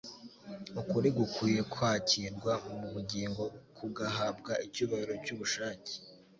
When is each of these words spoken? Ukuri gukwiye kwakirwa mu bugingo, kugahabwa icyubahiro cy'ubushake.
Ukuri 0.81 1.07
gukwiye 1.17 1.61
kwakirwa 1.73 2.53
mu 2.79 2.87
bugingo, 2.93 3.43
kugahabwa 3.77 4.51
icyubahiro 4.65 5.13
cy'ubushake. 5.23 5.93